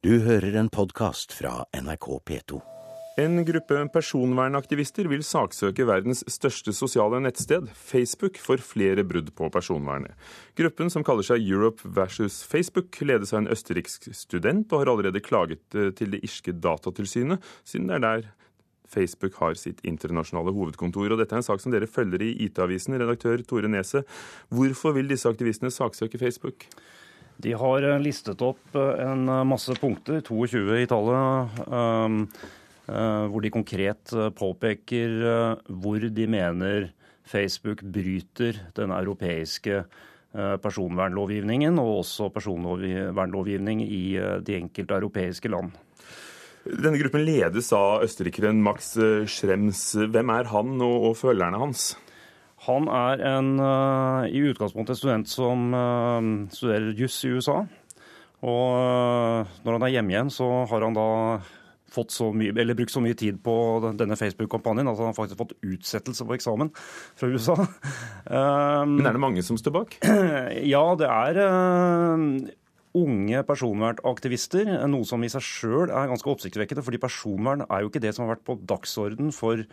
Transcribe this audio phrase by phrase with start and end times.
[0.00, 2.56] Du hører en podkast fra NRK P2.
[3.20, 10.14] En gruppe personvernaktivister vil saksøke verdens største sosiale nettsted, Facebook, for flere brudd på personvernet.
[10.56, 15.20] Gruppen, som kaller seg Europe versus Facebook, ledes av en østerriksk student og har allerede
[15.20, 18.30] klaget eh, til det irske datatilsynet, siden det er der
[18.88, 21.12] Facebook har sitt internasjonale hovedkontor.
[21.12, 24.08] Og dette er en sak som dere følger i IT-avisen, redaktør Tore Neset.
[24.48, 26.70] Hvorfor vil disse aktivistene saksøke Facebook?
[27.40, 31.60] De har eh, listet opp eh, en eh, masse punkter, 22 i tallet,
[32.90, 35.12] hvor de konkret påpeker
[35.70, 36.88] hvor de mener
[37.22, 39.84] Facebook bryter den europeiske
[40.34, 44.02] personvernlovgivningen og også personvernlovgivning i
[44.42, 45.70] de enkelte europeiske land.
[46.66, 48.96] Denne gruppen ledes av østerrikeren Max
[49.30, 49.84] Schrems.
[50.10, 51.92] Hvem er han og, følgerne hans?
[52.66, 56.20] Han er en, uh, i utgangspunktet en student som uh,
[56.52, 57.62] studerer juss i USA.
[58.44, 61.08] Og uh, når han er hjemme igjen, så har han da
[61.90, 63.54] fått så mye, eller brukt så mye tid på
[63.98, 67.58] denne Facebook-kampanjen at han har faktisk fått utsettelse på eksamen fra USA.
[68.30, 69.96] Um, Men er det mange som står bak?
[70.70, 71.38] Ja, det er
[73.00, 76.84] unge personvernaktivister, noe som i seg sjøl er ganske oppsiktsvekkende.
[76.86, 79.64] fordi personvern er jo ikke det som har vært på dagsorden for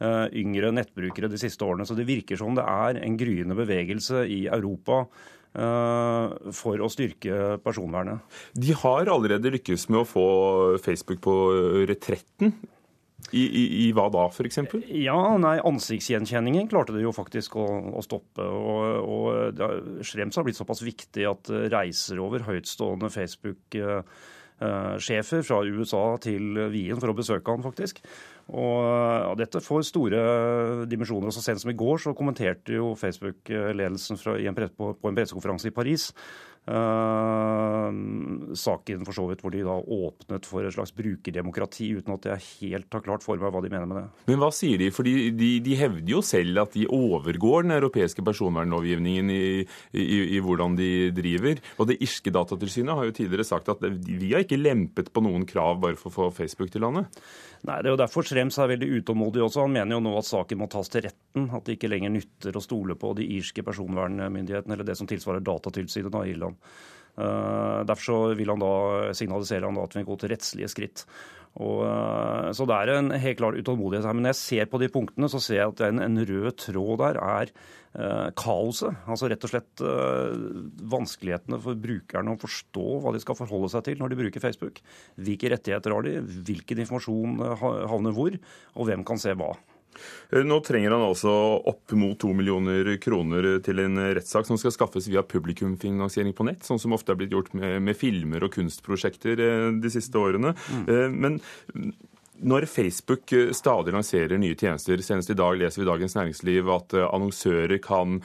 [0.00, 1.86] yngre nettbrukere de siste årene.
[1.86, 7.58] Så det virker som det er en gryende bevegelse i Europa uh, for å styrke
[7.64, 8.18] personvernet.
[8.58, 10.28] De har allerede lykkes med å få
[10.82, 11.34] Facebook på
[11.90, 12.48] retretten
[13.32, 14.58] i, i, I, hva da, f.eks.?
[15.00, 18.42] Ja, nei, Ansiktsgjenkjenningen klarte de jo faktisk å, å stoppe.
[18.44, 19.68] og, og det,
[20.06, 27.08] Schrems har blitt såpass viktig at reiser over høytstående Facebook-sjefer fra USA til Wien for
[27.10, 27.96] å besøke han faktisk.
[28.52, 30.24] Og, ja, Dette får store
[30.90, 31.32] dimensjoner.
[31.32, 36.10] Så sent som i går så kommenterte jo Facebook-ledelsen på, på en pressekonferanse i Paris
[36.64, 37.92] Uh,
[38.56, 42.46] saken for så vidt hvor de da åpnet for et slags brukerdemokrati, uten at jeg
[42.62, 44.04] helt har klart for meg hva de mener med det.
[44.30, 44.88] Men hva sier de?
[44.94, 49.44] For de, de, de hevder jo selv at de overgår den europeiske personvernlovgivningen i,
[49.92, 50.04] i,
[50.38, 51.60] i, hvordan de driver.
[51.76, 55.44] Og det irske datatilsynet har jo tidligere sagt at vi har ikke lempet på noen
[55.48, 57.12] krav bare for å få Facebook til landet.
[57.64, 59.62] Nei, Det er jo derfor Schrems er veldig utålmodig også.
[59.64, 61.48] Han mener jo nå at saken må tas til retten.
[61.48, 65.44] At det ikke lenger nytter å stole på de irske personvernmyndighetene, eller det som tilsvarer
[65.44, 66.53] Datatilsynet i Irland.
[67.14, 71.04] Uh, derfor så vil han da signalisere han da at vi går til rettslige skritt.
[71.54, 74.16] Og, uh, så det er en helt klar utålmodighet her.
[74.16, 76.98] Men når jeg ser på de punktene, så ser jeg at en, en rød tråd
[77.04, 78.98] der er eh, kaoset.
[79.06, 79.84] Altså rett og slett
[80.94, 84.82] vanskelighetene for brukerne å forstå hva de skal forholde seg til når de bruker Facebook.
[85.14, 88.34] Hvilke rettigheter har de, hvilken informasjon havner hvor,
[88.74, 89.52] og hvem kan se hva.
[90.34, 91.32] Eh, nå trenger han altså
[91.70, 96.64] opp mot to millioner kroner til en rettssak som skal skaffes via publikumfinansiering på nett,
[96.66, 100.54] sånn som ofte er blitt gjort med, med filmer og kunstprosjekter eh, de siste årene.
[100.70, 100.84] Mm.
[100.88, 101.40] Eh, men
[102.44, 106.96] når Facebook stadig lanserer nye tjenester, senest i dag leser vi i Dagens Næringsliv at
[107.06, 108.18] annonsører kan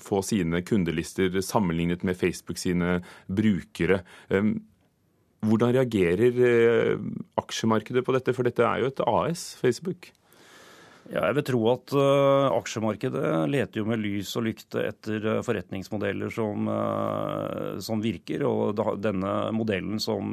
[0.00, 2.96] få sine kundelister sammenlignet med Facebook sine
[3.28, 4.00] brukere.
[5.44, 6.96] Hvordan reagerer
[7.44, 10.08] aksjemarkedet på dette, for dette er jo et AS, Facebook?
[11.12, 15.40] Ja, jeg vil tro at uh, aksjemarkedet leter jo med lys og lykte etter uh,
[15.44, 18.46] forretningsmodeller som, uh, som, virker.
[18.48, 20.32] Og da, denne modellen som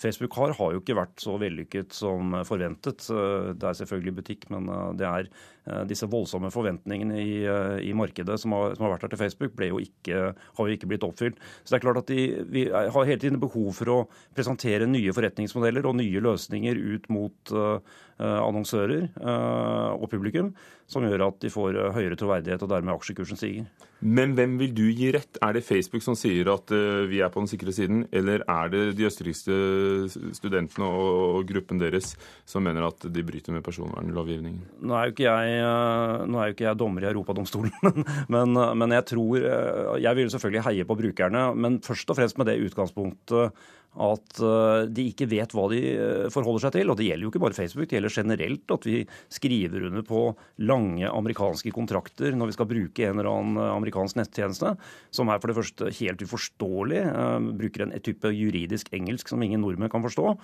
[0.00, 3.06] Facebook har, har jo ikke vært så vellykket som forventet.
[3.06, 4.68] det er selvfølgelig butikk, men
[4.98, 5.30] det er
[5.86, 7.34] disse voldsomme forventningene i,
[7.84, 10.88] i markedet som har, som har, vært der til Facebook, jo ikke, har jo ikke
[10.90, 11.38] blitt oppfylt.
[11.62, 12.20] Så det er klart at de,
[12.50, 13.98] Vi har hele tiden behov for å
[14.36, 17.54] presentere nye forretningsmodeller og nye løsninger ut mot
[18.20, 19.08] annonsører
[20.00, 20.54] og publikum,
[20.90, 23.68] som gjør at de får eh, høyere troverdighet og dermed aksjekursen stiger.
[24.00, 25.38] Men hvem vil du gi rett?
[25.44, 28.70] Er det Facebook som sier at uh, vi er på den sikre siden, eller er
[28.72, 29.58] det de østerrikske
[30.38, 32.14] studentene og, gruppen deres
[32.48, 34.62] som mener at de bryter med personvernlovgivningen?
[34.80, 38.00] Nå er jo ikke jeg, uh, nå er jo ikke jeg dommer i Europadomstolen,
[38.34, 39.44] men, men jeg tror
[40.00, 43.60] Jeg vil selvfølgelig heie på brukerne, men først og fremst med det utgangspunktet
[43.98, 46.92] at eh, de ikke vet hva de eh, forholder seg til.
[46.92, 49.00] Og det gjelder jo ikke bare Facebook, det gjelder generelt at vi
[49.32, 50.22] skriver under på
[50.62, 50.79] lange
[51.10, 54.74] amerikanske kontrakter når vi skal bruke en eller annen eh, amerikansk nettjeneste,
[55.14, 57.02] som er for det første helt uforståelig.
[57.60, 60.34] Bruker en type juridisk engelsk som ingen nordmenn kan forstå,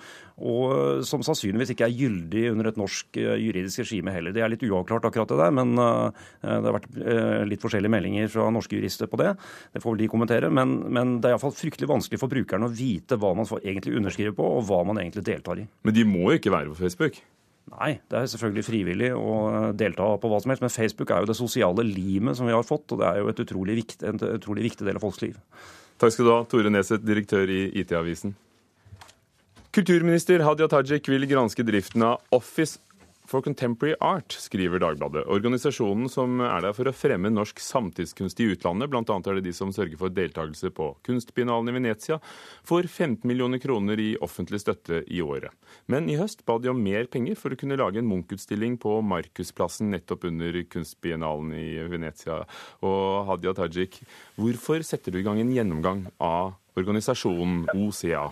[0.51, 4.35] og som sannsynligvis ikke er gyldig under et norsk juridisk regime heller.
[4.35, 6.89] Det er litt uavklart akkurat det der, men det har vært
[7.49, 9.33] litt forskjellige meldinger fra norske jurister på det.
[9.73, 10.51] Det får vel de kommentere.
[10.53, 14.35] Men, men det er iallfall fryktelig vanskelig for brukerne å vite hva man egentlig underskriver
[14.37, 15.67] på, og hva man egentlig deltar i.
[15.87, 17.19] Men de må jo ikke være på Facebook?
[17.67, 19.33] Nei, det er selvfølgelig frivillig å
[19.75, 20.63] delta på hva som helst.
[20.63, 23.31] Men Facebook er jo det sosiale limet som vi har fått, og det er jo
[23.31, 25.35] et utrolig viktig, en utrolig viktig del av folks liv.
[25.99, 28.35] Takk skal du ha, Tore Neseth, direktør i IT-avisen.
[29.75, 32.79] Kulturminister Hadia Tajik vil granske driften av Office
[33.27, 35.25] for Contemporary Art, skriver Dagbladet.
[35.27, 39.03] Organisasjonen som er der for å fremme norsk samtidskunst i utlandet, bl.a.
[39.03, 42.19] er det de som sørger for deltakelse på Kunstbiennalen i Venezia,
[42.67, 45.51] får 15 millioner kroner i offentlig støtte i året.
[45.91, 48.97] Men i høst ba de om mer penger for å kunne lage en Munch-utstilling på
[49.03, 52.41] Markusplassen nettopp under Kunstbiennalen i Venezia.
[52.87, 54.01] Og Hadia Tajik,
[54.39, 58.29] hvorfor setter du i gang en gjennomgang av organisasjonen OCA?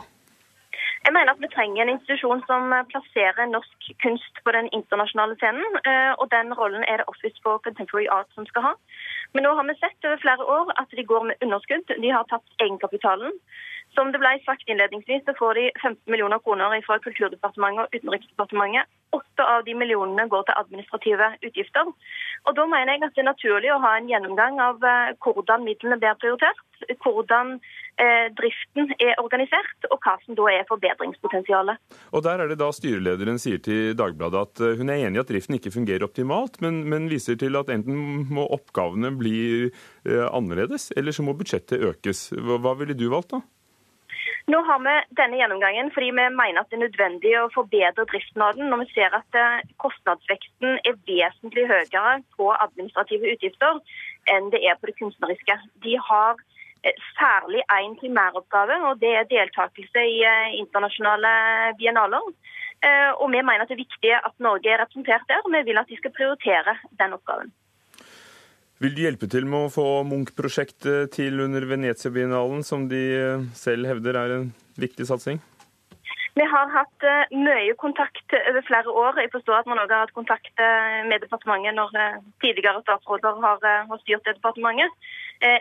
[1.05, 5.77] Jeg mener at vi trenger en institusjon som plasserer norsk kunst på den internasjonale scenen.
[5.89, 8.73] Eh, og den rollen er det Office for Contemporary Art som skal ha.
[9.33, 11.93] Men nå har vi sett over flere år at de går med underskudd.
[12.03, 13.37] De har tatt egenkapitalen.
[13.95, 18.89] Som det ble sagt innledningsvis, så får de 15 millioner kroner fra Kulturdepartementet og Utenriksdepartementet.
[19.13, 21.93] Åtte av de millionene går til administrative utgifter.
[22.45, 25.69] Og Da mener jeg at det er naturlig å ha en gjennomgang av eh, hvordan
[25.69, 26.65] midlene blir prioritert,
[27.05, 27.84] hvordan eh,
[28.35, 31.79] driften er organisert, og hva som da er forbedringspotensialet.
[32.11, 35.23] Og Der er det da styrelederen sier til Dagbladet at eh, hun er enig i
[35.23, 39.37] at driften ikke fungerer optimalt, men, men viser til at enten må oppgavene bli
[39.69, 42.29] eh, annerledes, eller så må budsjettet økes.
[42.35, 43.43] Hva, hva ville du valgt da?
[44.45, 48.43] Nå har vi denne gjennomgangen fordi vi mener at det er nødvendig å forbedre driften
[48.45, 53.81] av den, når vi ser at eh, kostnadsveksten er vesentlig høyere på administrative utgifter
[54.29, 55.57] enn det er på det kunstneriske.
[55.85, 56.54] De har eh,
[57.17, 61.35] særlig én primæroppgave, og det er deltakelse i eh, internasjonale
[61.79, 62.33] biennaler.
[63.17, 65.79] Og vi mener at det er viktig at Norge er representert der, og vi vil
[65.79, 67.49] at de skal prioritere den oppgaven.
[68.83, 73.87] Vil du hjelpe til med å få Munch-prosjektet til under Venezia-biennalen, som de eh, selv
[73.87, 75.39] hevder er en viktig satsing?
[76.35, 79.19] Vi har hatt uh, mye kontakt over flere år.
[79.23, 83.39] Jeg forstår at man også har hatt kontakt uh, med departementet når uh, tidligere statsråder
[83.45, 83.63] har,
[84.03, 84.91] styrt det departementet.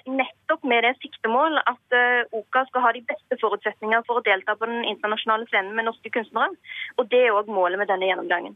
[0.06, 1.96] nettopp med det siktemål at
[2.38, 6.10] OKA skal ha de beste forutsetninger for å delta på den internasjonale scenen med norske
[6.14, 6.54] kunstnere.
[6.98, 8.54] Og Det er òg målet med denne gjennomgangen.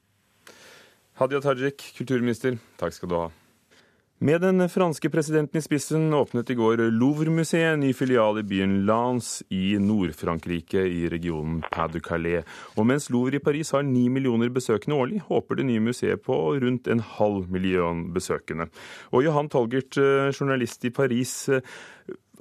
[1.18, 3.28] Hadia Tajik, kulturminister, takk skal du ha.
[4.18, 9.44] Med den franske presidenten i spissen åpnet i går Louvre-museet ny filial i byen Lens
[9.54, 12.42] i Nord-Frankrike i regionen Pas-du-Calais.
[12.74, 16.34] Og mens Louvre i Paris har ni millioner besøkende årlig, håper det nye museet på
[16.58, 18.66] rundt en halv million besøkende.
[19.14, 21.48] Og Johan Tolgert, eh, journalist i Paris.
[21.48, 21.62] Eh,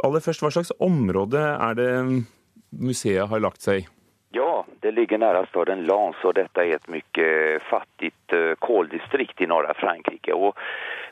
[0.04, 2.26] aller først, hva slags område er det
[2.74, 3.88] museet har lagt seg i?
[4.32, 9.48] Ja, det ligger nära staden Lens og dette er et mye fattigt eh, koldistrikt i
[9.48, 10.34] norra Frankrike.
[10.34, 10.58] Och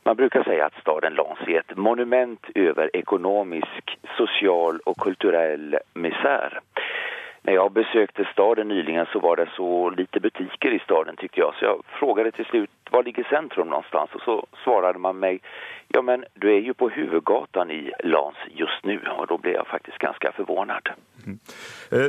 [0.03, 6.59] Man brukar säga att staden Lens är ett monument över ekonomisk, social och kulturell misär.
[7.45, 11.56] När jag besökte staden nyligen så var det så lite butiker i staden tyckte jag.
[11.56, 14.09] Så jag frågade till slut, var ligger centrum någonstans?
[14.13, 15.42] Och så svarade man mig,
[15.88, 19.00] ja men du är ju på huvudgatan i Lans just nu.
[19.18, 20.89] Och då blev jag faktiskt ganska förvånad.
[21.25, 21.39] Mm.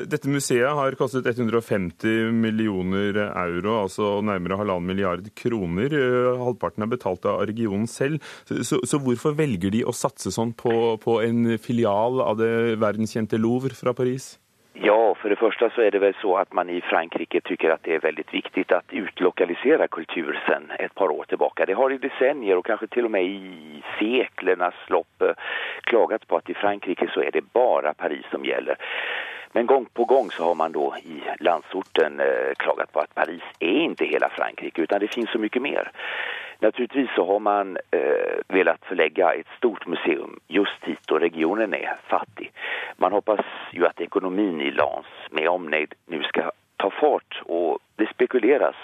[0.09, 5.93] Dette museet har kostet 150 millioner euro, altså nærmere halvannen milliard kroner.
[5.93, 8.25] Eh, halvparten er betalt av regionen selv.
[8.45, 13.41] Så, så hvorfor velger de å satse sånn på, på en filial av det verdenskjente
[13.41, 14.37] Louvre fra Paris?
[14.83, 17.85] Ja, for det første så er det vel så at man i Frankrike tycker at
[17.87, 21.65] det er veldig viktig å utlokalisere kultur sen et par år tilbake.
[21.65, 25.25] Det har i decennier og kanskje til og med i seklernas lopp
[25.89, 28.77] klaget på at i Frankrike så er det bare Paris som gjelder.
[29.57, 33.43] Men gång på gång så har man då i landsorten eh, klagat på at Paris
[33.61, 35.89] er ikke hele Frankrike utan det finns så mye mer.
[36.61, 41.97] Naturligtvis så har man eh, velat förlägga ett stort museum just hit och regionen er
[42.09, 42.53] fattig.
[42.97, 43.41] Man hoppas
[44.17, 48.77] ekonomin i Lans med omnejd nu skal ta fart Og det spekuleres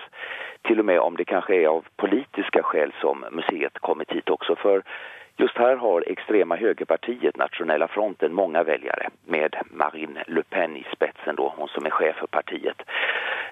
[0.68, 4.54] til og med om det kanskje er av politiske skäl som museet kommet hit også.
[4.62, 4.82] For
[5.40, 11.36] just her har extrema högerpartiet Nationella fronten mange väljare med Marine Le Pen i spetsen
[11.36, 12.82] då, hon som er chef for partiet.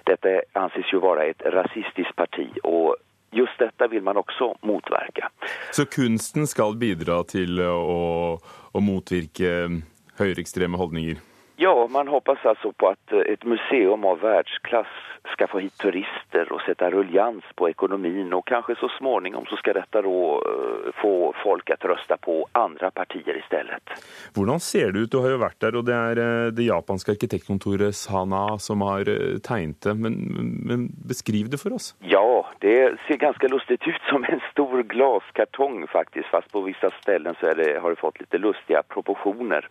[0.03, 2.95] Dette anses ju vara ett rasistiskt parti og
[3.31, 5.27] just dette vil man også motverke.
[5.71, 8.37] Så kunsten skal bidra til å,
[8.71, 9.81] å motvirke
[10.19, 11.19] høyreekstreme holdninger?
[11.61, 16.63] Ja, man hoppas altså på at et museum av verdensklasse skal få hit turister og
[16.65, 18.31] sette ruljans på økonomien.
[18.33, 21.11] Og kanskje så småningom så skal dette da eh, få
[21.43, 23.93] folk å røste på andre partier i stedet.
[24.33, 25.11] Hvordan ser det ut?
[25.13, 29.05] Du har jo vært der, og det er eh, det japanske arkitektkontoret Sana som har
[29.13, 29.95] eh, tegnet det.
[30.01, 30.17] Men,
[30.65, 31.91] men beskriv det for oss.
[32.01, 32.25] Ja,
[32.65, 32.75] det
[33.05, 36.33] ser ganske lustig ut som en stor glaskartong faktisk.
[36.33, 39.69] Fast på visse steder så det, har det fått litt lustige proporsjoner.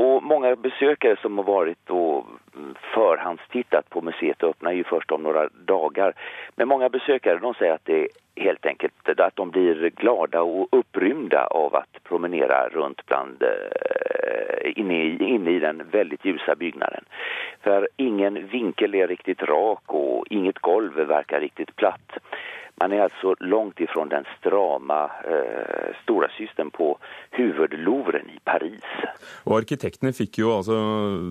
[0.00, 5.12] Og mange besøkere som har vært og förhand förhandstittat på museet och öppnar ju först
[5.12, 6.12] om några dagar.
[6.56, 11.46] Men många besökare de säger att det helt enkelt att de blir glada och upprymda
[11.46, 17.04] av att promenera runt bland eh, inne, i, inne i den väldigt ljusa byggnaden.
[17.62, 22.18] För ingen vinkel är riktigt rak och inget golv verkar riktigt platt.
[22.74, 26.98] Man är alltså långt ifrån den strama eh, stora systern på
[27.30, 28.84] huvudlovren i Paris.
[29.48, 30.78] Og Arkitektene fikk jo altså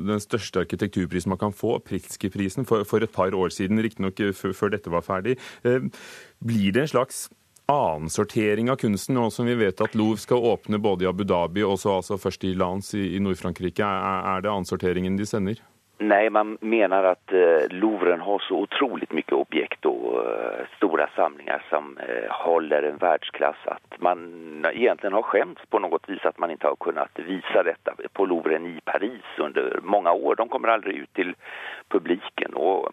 [0.08, 4.74] den største arkitekturprisen man kan få, Pritzker-prisen, for, for, et par år siden, riktignok før
[4.75, 5.38] dette var ferdig.
[5.63, 5.89] Eh,
[6.46, 7.27] blir det en slags
[7.69, 11.65] annensortering av kunsten, nå som vi vet at Louvre skal åpne både i Abu Dhabi
[11.65, 13.86] og så altså først i Lens i, i Nord-Frankrike?
[13.86, 15.62] Er, er det annensorteringen de sender?
[16.01, 21.63] Nej, man menar att eh, Louvren har så otroligt mycket objekt och eh, stora samlingar
[21.70, 24.20] som eh, håller en världsklass att man
[24.74, 28.65] egentligen har skämts på något vis att man inte har kunnat visa detta på Louvren
[28.65, 30.36] i Paris under många år.
[30.36, 31.36] De kommer aldrig ut till
[31.88, 32.89] publiken och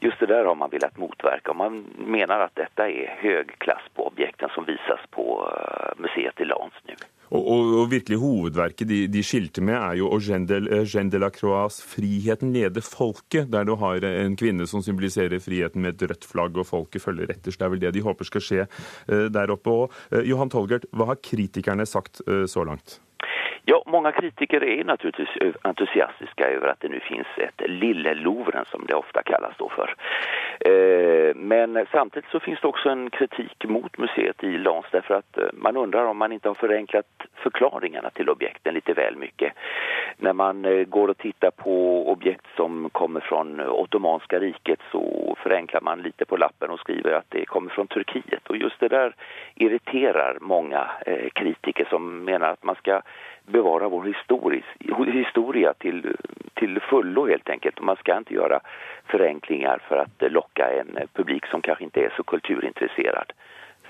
[0.00, 1.52] just det där har man velat motverka.
[1.52, 3.46] Man menar att detta är hög
[3.94, 6.94] på objekten som visas på eh, museet i Lens nu.
[7.30, 11.80] Og, og, og, virkelig hovedverket de, de skilte med, er jo Eugène de, la Croix
[11.82, 16.56] 'Friheten leder folket', der du har en kvinne som symboliserer friheten med et rødt flagg,
[16.56, 17.50] og folket følger etter.
[17.50, 19.70] Så det er vel det de håper skal skje uh, der oppe.
[19.70, 23.00] Og, uh, Johan Tolgert, hva har kritikerne sagt uh, så langt?
[23.68, 28.94] Ja, Mange kritiker er naturligtvis entusiastiske over at det nu finnes et Lille-Louvren som det
[28.94, 29.90] ofte kallas for.
[30.60, 35.38] Eh, men samtidig så finnes det også en kritik mot museet i Lens derfor att
[35.38, 39.50] eh, man undrer om man ikke har forenklet forklaringene til objekten litt vel mye.
[40.22, 41.74] Når man eh, går og tittar på
[42.14, 45.02] objekt som kommer fra Ottomanska riket så
[45.42, 48.94] forenkler man litt på lappen og skriver at det kommer fra Turkiet Og just det
[48.94, 49.12] der
[49.56, 50.78] irriterer mange
[51.34, 53.02] kritiker som mener at man ska
[53.46, 54.64] bevara vår historis,
[55.12, 56.16] historia till,
[56.54, 57.80] till fullo helt enkelt.
[57.80, 58.60] Man ska inte göra
[59.06, 63.32] förenklingar för att locka en publik som kanske inte är så kulturintresserad.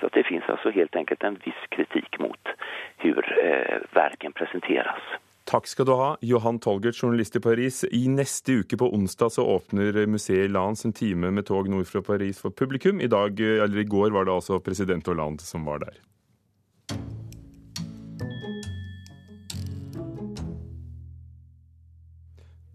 [0.00, 2.48] Så det finns alltså helt enkelt en viss kritik mot
[2.96, 5.00] hur eh, verken presenteras.
[5.46, 7.84] Takk skal du ha, Johan Tolgert, journalist i Paris.
[7.84, 12.02] I neste uke på onsdag så åpner museet Lans en time med tog nord fra
[12.02, 13.00] Paris for publikum.
[13.00, 15.94] I dag, eller i går var det altså president Hollande som var der.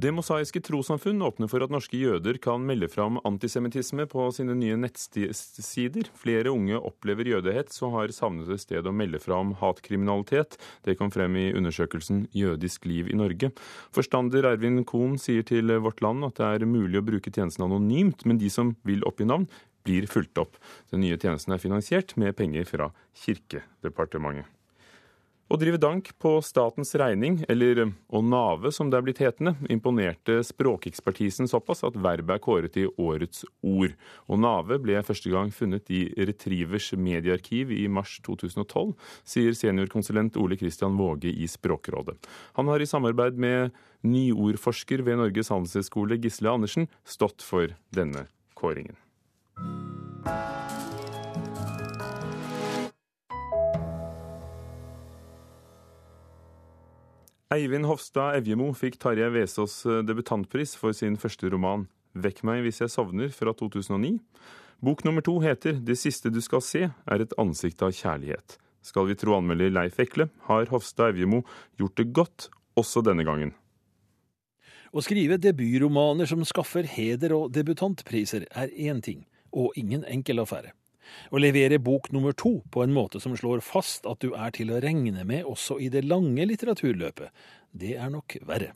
[0.01, 4.77] Det mosaiske trossamfunn åpner for at norske jøder kan melde fram antisemittisme på sine nye
[4.79, 6.07] nettsider.
[6.17, 10.55] Flere unge opplever jødehets og har savnet et sted å melde fram hatkriminalitet.
[10.87, 13.51] Det kom frem i undersøkelsen 'Jødisk liv i Norge'.
[13.93, 18.25] Forstander Ervin Kohn sier til Vårt Land at det er mulig å bruke tjenesten anonymt,
[18.25, 19.45] men de som vil oppgi navn,
[19.85, 20.57] blir fulgt opp.
[20.89, 24.49] Den nye tjenesten er finansiert med penger fra Kirkedepartementet.
[25.51, 30.37] Å drive dank på statens regning, eller å nave som det er blitt hetende, imponerte
[30.47, 33.97] språkekspertisen såpass at verbet er kåret i årets ord.
[34.31, 38.95] Å nave ble første gang funnet i Retrievers mediearkiv i mars 2012,
[39.27, 42.15] sier seniorkonsulent Ole Kristian Våge i Språkrådet.
[42.55, 43.75] Han har i samarbeid med
[44.07, 48.95] nyordforsker ved Norges handelshøyskole Gisle Andersen stått for denne kåringen.
[57.51, 61.83] Eivind Hofstad Evjemo fikk Tarjei Vesaas eh, debutantpris for sin første roman
[62.15, 64.21] 'Vekk meg hvis jeg sovner' fra 2009.
[64.79, 68.55] Bok nummer to heter 'Det siste du skal se er et ansikt av kjærlighet'.
[68.81, 71.43] Skal vi tro anmelder Leif Ekle, har Hofstad Evjemo
[71.77, 73.51] gjort det godt også denne gangen.
[74.93, 80.71] Å skrive debutromaner som skaffer heder og debutantpriser, er én ting, og ingen enkel affære.
[81.31, 84.73] Å levere bok nummer to på en måte som slår fast at du er til
[84.73, 87.31] å regne med også i det lange litteraturløpet,
[87.71, 88.73] det er nok verre.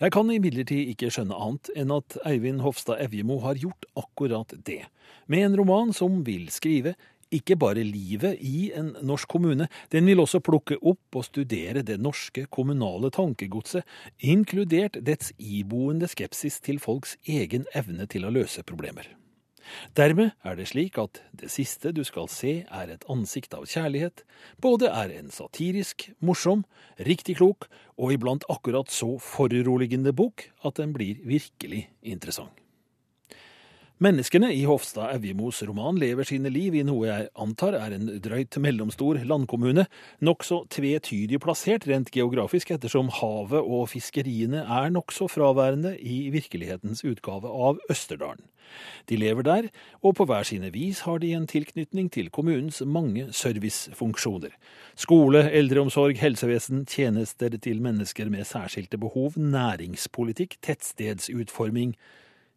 [0.00, 4.84] Jeg kan imidlertid ikke skjønne annet enn at Eivind Hofstad Evjemo har gjort akkurat det,
[5.26, 6.94] med en roman som vil skrive
[7.34, 11.98] ikke bare livet i en norsk kommune, den vil også plukke opp og studere det
[12.00, 13.84] norske kommunale tankegodset,
[14.24, 19.10] inkludert dets iboende skepsis til folks egen evne til å løse problemer.
[19.98, 24.24] Dermed er det slik at det siste du skal se er et ansikt av kjærlighet,
[24.62, 26.64] både er en satirisk, morsom,
[27.08, 32.67] riktig klok og iblant akkurat så foruroligende bok at den blir virkelig interessant.
[33.98, 38.54] Menneskene i Hofstad Evjemos roman lever sine liv i noe jeg antar er en drøyt
[38.62, 39.88] mellomstor landkommune,
[40.22, 47.50] nokså tvetydig plassert rent geografisk ettersom havet og fiskeriene er nokså fraværende i virkelighetens utgave
[47.50, 48.46] av Østerdalen.
[49.10, 49.66] De lever der,
[49.98, 54.54] og på hver sine vis har de en tilknytning til kommunens mange servicefunksjoner.
[54.94, 61.96] Skole, eldreomsorg, helsevesen, tjenester til mennesker med særskilte behov, næringspolitikk, tettstedsutforming,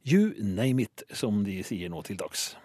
[0.04, 2.56] You name it, som de sier nå til dags.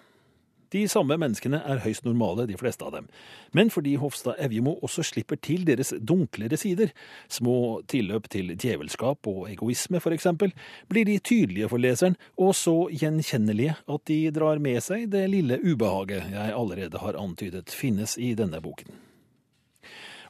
[0.75, 3.07] De samme menneskene er høyst normale, de fleste av dem,
[3.55, 6.91] men fordi Hofstad Evjemo også slipper til deres dunklere sider,
[7.31, 10.51] små tilløp til djevelskap og egoisme for eksempel,
[10.91, 15.61] blir de tydelige for leseren og så gjenkjennelige at de drar med seg det lille
[15.63, 19.06] ubehaget jeg allerede har antydet finnes i denne boken.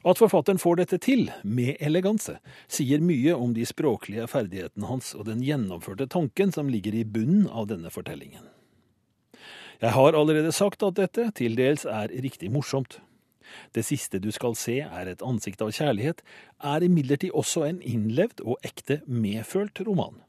[0.07, 2.37] At forfatteren får dette til, med eleganse,
[2.71, 7.49] sier mye om de språklige ferdighetene hans og den gjennomførte tanken som ligger i bunnen
[7.51, 8.45] av denne fortellingen.
[9.83, 13.01] Jeg har allerede sagt at dette til dels er riktig morsomt.
[13.75, 16.23] Det siste du skal se er et ansikt av kjærlighet,
[16.63, 20.23] er imidlertid også en innlevd og ekte medfølt roman.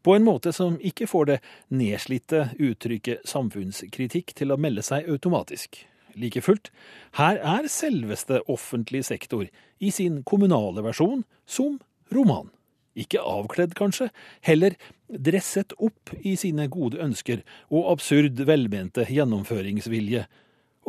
[0.00, 5.82] På en måte som ikke får det nedslitte uttrykket samfunnskritikk til å melde seg automatisk.
[6.18, 6.70] Like fullt,
[7.18, 9.46] her er selveste offentlig sektor
[9.78, 11.78] i sin kommunale versjon som
[12.14, 12.50] roman.
[12.98, 14.10] Ikke avkledd, kanskje,
[14.42, 14.74] heller
[15.06, 20.26] dresset opp i sine gode ønsker og absurd velmente gjennomføringsvilje,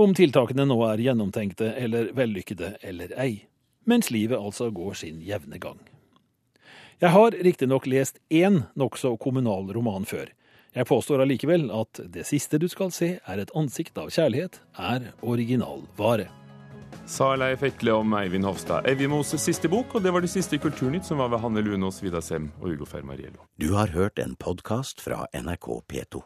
[0.01, 3.45] om tiltakene nå er gjennomtenkte eller vellykkede eller ei,
[3.85, 5.79] mens livet altså går sin jevne gang.
[7.01, 10.29] Jeg har riktignok lest én nokså kommunal roman før,
[10.75, 15.11] jeg påstår allikevel at det siste du skal se, er et ansikt av kjærlighet, er
[15.21, 16.29] originalvare.
[17.11, 20.61] Sa Leif Ekle om Eivind Hofstad Evjemos siste bok, og det var det siste i
[20.63, 23.43] Kulturnytt, som var ved Hanne Lunås, Vidar Sem og Ugo Fermariello.
[23.59, 26.23] Du har hørt en podkast fra NRK P2.